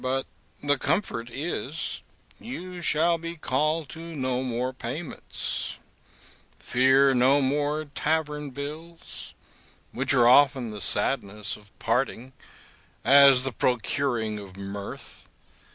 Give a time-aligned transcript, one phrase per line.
[0.03, 0.25] But
[0.63, 2.01] the comfort is,
[2.39, 5.77] you shall be called to no more payments,
[6.57, 9.35] fear no more tavern bills,
[9.91, 12.33] which are often the sadness of parting,
[13.05, 15.29] as the procuring of mirth.